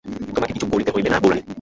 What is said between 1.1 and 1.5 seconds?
না, বউরানী।